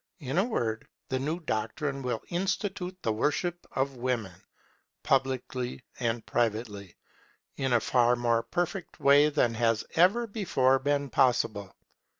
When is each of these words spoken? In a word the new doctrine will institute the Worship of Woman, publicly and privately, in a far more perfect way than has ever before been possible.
In 0.19 0.39
a 0.39 0.43
word 0.43 0.87
the 1.09 1.19
new 1.19 1.39
doctrine 1.41 2.01
will 2.01 2.23
institute 2.29 2.97
the 3.03 3.13
Worship 3.13 3.67
of 3.73 3.97
Woman, 3.97 4.41
publicly 5.03 5.83
and 5.99 6.25
privately, 6.25 6.95
in 7.57 7.71
a 7.73 7.79
far 7.79 8.15
more 8.15 8.41
perfect 8.41 8.99
way 8.99 9.29
than 9.29 9.53
has 9.53 9.85
ever 9.93 10.25
before 10.25 10.79
been 10.79 11.11
possible. 11.11 11.75